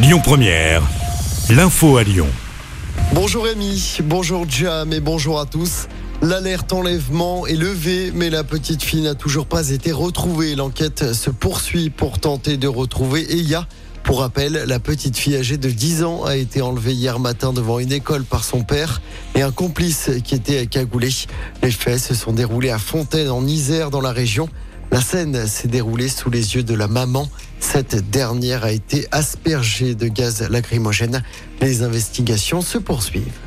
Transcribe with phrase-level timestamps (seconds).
[0.00, 0.80] Lyon Première,
[1.50, 2.28] l'info à Lyon.
[3.14, 5.88] Bonjour Rémi, bonjour Jam et bonjour à tous.
[6.22, 10.54] L'alerte enlèvement est levée, mais la petite fille n'a toujours pas été retrouvée.
[10.54, 13.66] L'enquête se poursuit pour tenter de retrouver Eya.
[14.04, 17.80] Pour rappel, la petite fille âgée de 10 ans a été enlevée hier matin devant
[17.80, 19.02] une école par son père
[19.34, 21.08] et un complice qui était cagoulé.
[21.64, 24.48] Les faits se sont déroulés à Fontaine en Isère dans la région.
[24.92, 27.28] La scène s'est déroulée sous les yeux de la maman.
[27.60, 31.22] Cette dernière a été aspergée de gaz lacrymogène.
[31.60, 33.38] Les investigations se poursuivent.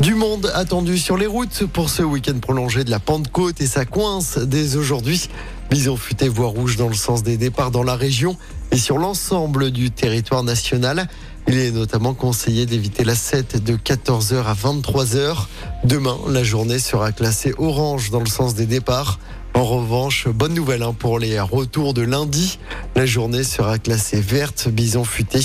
[0.00, 3.84] Du monde attendu sur les routes pour ce week-end prolongé de la Pentecôte et ça
[3.84, 5.28] coince dès aujourd'hui.
[5.70, 8.36] Bison futé voie rouge dans le sens des départs dans la région
[8.70, 11.08] et sur l'ensemble du territoire national.
[11.48, 15.46] Il est notamment conseillé d'éviter la 7 de 14h à 23h.
[15.84, 19.18] Demain, la journée sera classée orange dans le sens des départs.
[19.58, 22.60] En revanche, bonne nouvelle hein, pour les retours de lundi.
[22.94, 24.68] La journée sera classée verte.
[24.68, 25.40] Bison futé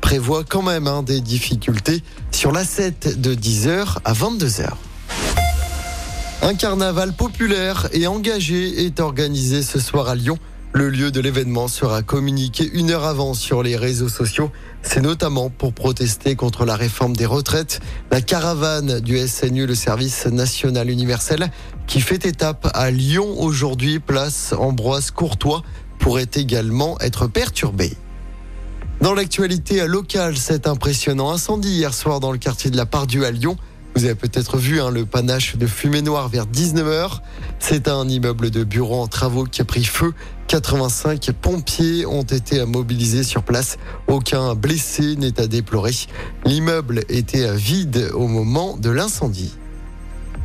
[0.00, 4.68] prévoit quand même hein, des difficultés sur la 7 de 10h à 22h.
[6.42, 10.38] Un carnaval populaire et engagé est organisé ce soir à Lyon.
[10.76, 14.52] Le lieu de l'événement sera communiqué une heure avant sur les réseaux sociaux.
[14.82, 17.80] C'est notamment pour protester contre la réforme des retraites.
[18.10, 21.50] La caravane du SNU, le service national universel,
[21.86, 25.62] qui fait étape à Lyon aujourd'hui, place Ambroise Courtois,
[25.98, 27.94] pourrait également être perturbée.
[29.00, 33.30] Dans l'actualité locale, cet impressionnant incendie hier soir dans le quartier de la Pardue à
[33.30, 33.56] Lyon.
[33.96, 37.20] Vous avez peut-être vu hein, le panache de fumée noire vers 19h.
[37.58, 40.12] C'est un immeuble de bureau en travaux qui a pris feu.
[40.48, 43.78] 85 pompiers ont été mobilisés sur place.
[44.06, 45.94] Aucun blessé n'est à déplorer.
[46.44, 49.54] L'immeuble était vide au moment de l'incendie.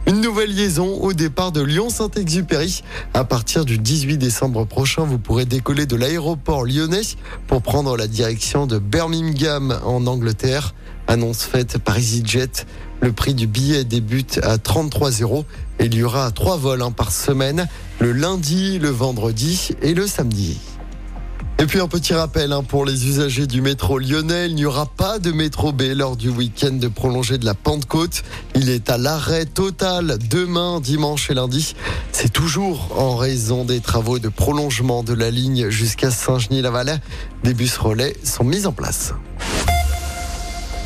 [0.07, 2.83] Une nouvelle liaison au départ de Lyon-Saint-Exupéry.
[3.13, 7.01] À partir du 18 décembre prochain, vous pourrez décoller de l'aéroport lyonnais
[7.47, 10.73] pour prendre la direction de Birmingham en Angleterre.
[11.11, 12.65] Annonce faite par EasyJet.
[13.01, 15.43] Le prix du billet débute à 33 euros
[15.77, 17.67] et il y aura trois vols hein, par semaine,
[17.99, 20.57] le lundi, le vendredi et le samedi.
[21.59, 24.85] Et puis un petit rappel hein, pour les usagers du métro lyonnais, il n'y aura
[24.85, 28.23] pas de métro B lors du week-end de prolongé de la Pentecôte.
[28.55, 31.75] Il est à l'arrêt total demain, dimanche et lundi.
[32.13, 36.99] C'est toujours en raison des travaux de prolongement de la ligne jusqu'à Saint-Genis-la-Valais.
[37.43, 39.13] Des bus relais sont mis en place.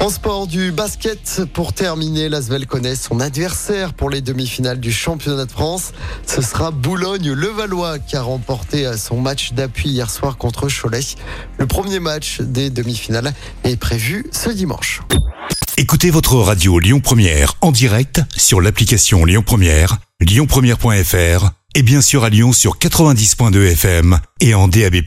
[0.06, 5.46] En sport du basket, pour terminer, l'Asvel connaît son adversaire pour les demi-finales du championnat
[5.46, 5.94] de France.
[6.28, 11.00] Ce sera Boulogne-Levallois qui a remporté son match d'appui hier soir contre Cholet.
[11.58, 13.34] Le premier match des demi-finales
[13.64, 15.02] est prévu ce dimanche.
[15.76, 22.24] Écoutez votre radio Lyon Première en direct sur l'application Lyon Première, lyonpremière.fr et bien sûr
[22.24, 24.98] à Lyon sur 90.2 FM et en DAB+.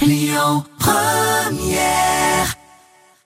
[0.00, 2.09] Lyon Première